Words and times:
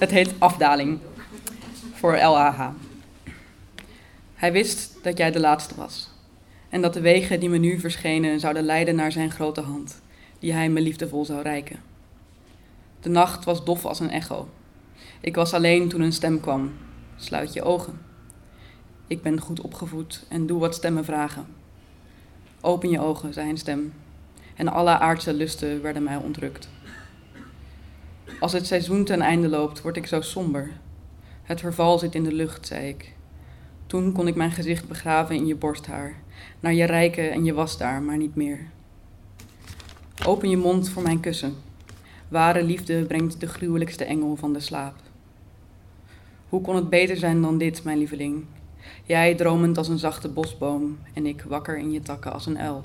Het 0.00 0.10
heet 0.10 0.34
Afdaling. 0.38 0.98
Voor 1.92 2.16
LAH. 2.16 2.68
Hij 4.34 4.52
wist 4.52 4.98
dat 5.02 5.18
jij 5.18 5.30
de 5.30 5.40
laatste 5.40 5.74
was. 5.74 6.10
En 6.68 6.80
dat 6.80 6.94
de 6.94 7.00
wegen 7.00 7.40
die 7.40 7.48
me 7.48 7.58
nu 7.58 7.80
verschenen 7.80 8.40
zouden 8.40 8.62
leiden 8.62 8.94
naar 8.94 9.12
zijn 9.12 9.30
grote 9.30 9.60
hand, 9.60 10.00
die 10.38 10.52
hij 10.52 10.68
me 10.68 10.80
liefdevol 10.80 11.24
zou 11.24 11.42
reiken. 11.42 11.80
De 13.00 13.08
nacht 13.08 13.44
was 13.44 13.64
dof 13.64 13.84
als 13.84 14.00
een 14.00 14.10
echo. 14.10 14.48
Ik 15.20 15.34
was 15.34 15.54
alleen 15.54 15.88
toen 15.88 16.00
een 16.00 16.12
stem 16.12 16.40
kwam. 16.40 16.72
Sluit 17.16 17.52
je 17.52 17.62
ogen. 17.62 18.00
Ik 19.06 19.22
ben 19.22 19.40
goed 19.40 19.60
opgevoed 19.60 20.24
en 20.28 20.46
doe 20.46 20.60
wat 20.60 20.74
stemmen 20.74 21.04
vragen. 21.04 21.46
Open 22.60 22.90
je 22.90 23.00
ogen, 23.00 23.32
zei 23.32 23.48
een 23.48 23.58
stem. 23.58 23.92
En 24.56 24.68
alle 24.68 24.98
aardse 24.98 25.34
lusten 25.34 25.82
werden 25.82 26.02
mij 26.02 26.16
ontrukt. 26.16 26.68
Als 28.40 28.52
het 28.52 28.66
seizoen 28.66 29.04
ten 29.04 29.20
einde 29.20 29.48
loopt, 29.48 29.82
word 29.82 29.96
ik 29.96 30.06
zo 30.06 30.20
somber. 30.20 30.70
Het 31.42 31.60
verval 31.60 31.98
zit 31.98 32.14
in 32.14 32.24
de 32.24 32.32
lucht, 32.32 32.66
zei 32.66 32.88
ik. 32.88 33.14
Toen 33.86 34.12
kon 34.12 34.26
ik 34.26 34.34
mijn 34.34 34.50
gezicht 34.50 34.88
begraven 34.88 35.36
in 35.36 35.46
je 35.46 35.56
borsthaar, 35.56 36.14
naar 36.60 36.74
je 36.74 36.84
rijken 36.84 37.30
en 37.30 37.44
je 37.44 37.54
was 37.54 37.78
daar, 37.78 38.02
maar 38.02 38.16
niet 38.16 38.34
meer. 38.34 38.58
Open 40.26 40.50
je 40.50 40.56
mond 40.56 40.88
voor 40.88 41.02
mijn 41.02 41.20
kussen. 41.20 41.54
Ware 42.28 42.62
liefde 42.62 43.04
brengt 43.04 43.40
de 43.40 43.46
gruwelijkste 43.46 44.04
engel 44.04 44.36
van 44.36 44.52
de 44.52 44.60
slaap. 44.60 44.94
Hoe 46.48 46.60
kon 46.60 46.76
het 46.76 46.90
beter 46.90 47.16
zijn 47.16 47.42
dan 47.42 47.58
dit, 47.58 47.84
mijn 47.84 47.98
lieveling? 47.98 48.44
Jij 49.04 49.34
dromend 49.34 49.78
als 49.78 49.88
een 49.88 49.98
zachte 49.98 50.28
bosboom 50.28 50.98
en 51.14 51.26
ik 51.26 51.42
wakker 51.48 51.78
in 51.78 51.90
je 51.90 52.00
takken 52.00 52.32
als 52.32 52.46
een 52.46 52.58
uil. 52.58 52.84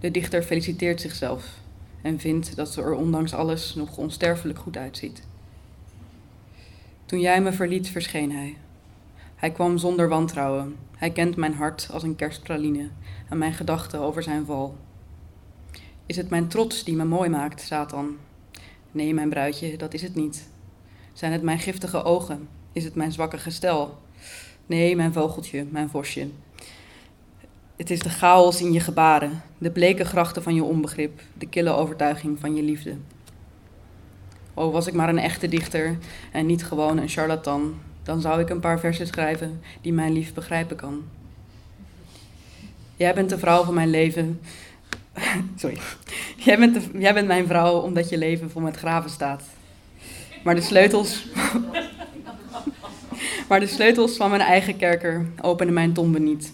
De 0.00 0.10
dichter 0.10 0.42
feliciteert 0.42 1.00
zichzelf 1.00 1.62
en 2.04 2.18
vindt 2.18 2.56
dat 2.56 2.68
ze 2.68 2.82
er 2.82 2.94
ondanks 2.94 3.34
alles 3.34 3.74
nog 3.74 3.96
onsterfelijk 3.96 4.58
goed 4.58 4.76
uitziet. 4.76 5.22
Toen 7.04 7.20
jij 7.20 7.40
me 7.42 7.52
verliet, 7.52 7.88
verscheen 7.88 8.32
hij. 8.32 8.56
Hij 9.34 9.50
kwam 9.50 9.78
zonder 9.78 10.08
wantrouwen. 10.08 10.76
Hij 10.96 11.10
kent 11.10 11.36
mijn 11.36 11.54
hart 11.54 11.88
als 11.92 12.02
een 12.02 12.16
kerstpraline 12.16 12.88
en 13.28 13.38
mijn 13.38 13.52
gedachten 13.52 14.00
over 14.00 14.22
zijn 14.22 14.44
val. 14.46 14.76
Is 16.06 16.16
het 16.16 16.30
mijn 16.30 16.48
trots 16.48 16.84
die 16.84 16.96
me 16.96 17.04
mooi 17.04 17.30
maakt, 17.30 17.60
Satan? 17.60 18.16
Nee, 18.90 19.14
mijn 19.14 19.28
bruidje, 19.28 19.76
dat 19.76 19.94
is 19.94 20.02
het 20.02 20.14
niet. 20.14 20.48
Zijn 21.12 21.32
het 21.32 21.42
mijn 21.42 21.58
giftige 21.58 22.02
ogen? 22.02 22.48
Is 22.72 22.84
het 22.84 22.94
mijn 22.94 23.12
zwakke 23.12 23.38
gestel? 23.38 23.98
Nee, 24.66 24.96
mijn 24.96 25.12
vogeltje, 25.12 25.66
mijn 25.70 25.90
vosje. 25.90 26.28
Het 27.76 27.90
is 27.90 28.00
de 28.00 28.08
chaos 28.08 28.60
in 28.60 28.72
je 28.72 28.80
gebaren, 28.80 29.42
de 29.58 29.70
bleke 29.70 30.04
grachten 30.04 30.42
van 30.42 30.54
je 30.54 30.62
onbegrip, 30.62 31.20
de 31.38 31.46
kille 31.46 31.70
overtuiging 31.70 32.38
van 32.40 32.54
je 32.54 32.62
liefde. 32.62 32.96
Oh, 34.54 34.72
was 34.72 34.86
ik 34.86 34.94
maar 34.94 35.08
een 35.08 35.18
echte 35.18 35.48
dichter 35.48 35.98
en 36.32 36.46
niet 36.46 36.64
gewoon 36.64 36.98
een 36.98 37.08
charlatan, 37.08 37.74
dan 38.02 38.20
zou 38.20 38.40
ik 38.40 38.48
een 38.48 38.60
paar 38.60 38.80
versen 38.80 39.06
schrijven 39.06 39.60
die 39.80 39.92
mijn 39.92 40.12
lief 40.12 40.34
begrijpen 40.34 40.76
kan. 40.76 41.02
Jij 42.96 43.14
bent 43.14 43.28
de 43.28 43.38
vrouw 43.38 43.64
van 43.64 43.74
mijn 43.74 43.90
leven. 43.90 44.40
Sorry. 45.56 45.78
Jij 46.36 46.58
bent, 46.58 46.88
jij 46.98 47.14
bent 47.14 47.26
mijn 47.26 47.46
vrouw 47.46 47.80
omdat 47.80 48.08
je 48.08 48.18
leven 48.18 48.50
vol 48.50 48.62
met 48.62 48.76
graven 48.76 49.10
staat. 49.10 49.42
Maar 50.44 50.54
de 50.54 50.60
sleutels. 50.60 51.26
maar 53.48 53.60
de 53.60 53.66
sleutels 53.66 54.16
van 54.16 54.30
mijn 54.30 54.42
eigen 54.42 54.76
kerker 54.76 55.26
openen 55.40 55.74
mijn 55.74 55.92
tombe 55.92 56.20
niet. 56.20 56.52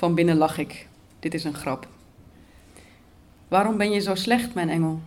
Van 0.00 0.14
binnen 0.14 0.36
lach 0.36 0.58
ik. 0.58 0.88
Dit 1.18 1.34
is 1.34 1.44
een 1.44 1.54
grap. 1.54 1.88
Waarom 3.48 3.76
ben 3.76 3.90
je 3.90 4.00
zo 4.00 4.14
slecht, 4.14 4.54
mijn 4.54 4.68
engel? 4.68 5.00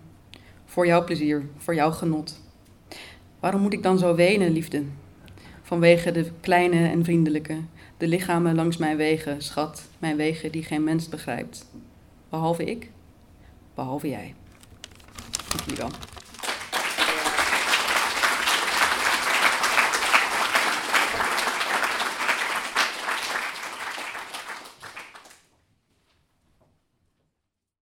Voor 0.66 0.86
jouw 0.86 1.04
plezier, 1.04 1.50
voor 1.58 1.76
jouw 1.76 1.92
genot. 1.92 2.42
Waarom 3.40 3.62
moet 3.62 3.74
ik 3.74 3.84
dan 3.84 3.98
zo 3.98 4.16
wenen, 4.16 4.52
liefde? 4.52 4.84
Vanwege 5.62 6.12
de 6.12 6.32
kleine 6.42 6.88
en 6.88 7.04
vriendelijke, 7.04 7.58
de 7.98 8.08
lichamen 8.08 8.56
langs 8.56 8.78
mijn 8.78 8.98
wegen, 8.98 9.42
schat, 9.42 9.88
mijn 10.00 10.16
wegen 10.16 10.52
die 10.52 10.64
geen 10.64 10.84
mens 10.84 11.10
begrijpt. 11.10 11.66
Behalve 12.30 12.64
ik, 12.64 12.92
behalve 13.74 14.10
jij. 14.10 14.34
Dank 15.50 15.62
jullie 15.66 15.78
wel. 15.78 16.13